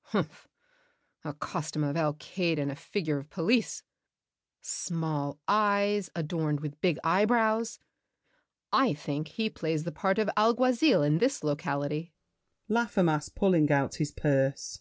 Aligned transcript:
Humph! 0.14 0.48
A 1.22 1.34
costume 1.34 1.84
Of 1.84 1.96
Alcaid 1.96 2.58
and 2.58 2.72
a 2.72 2.74
figure 2.74 3.18
of 3.18 3.28
police; 3.28 3.82
Small 4.62 5.38
eyes, 5.46 6.08
adorned 6.16 6.60
with 6.60 6.80
big 6.80 6.98
eyebrows! 7.04 7.78
I 8.72 8.94
think 8.94 9.28
He 9.28 9.50
plays 9.50 9.84
the 9.84 9.92
part 9.92 10.18
of 10.18 10.30
Alguazil 10.34 11.02
in 11.06 11.18
this 11.18 11.44
Locality. 11.44 12.10
LAFFEMAS 12.70 13.34
(pulling 13.34 13.70
out 13.70 13.96
his 13.96 14.12
purse). 14.12 14.80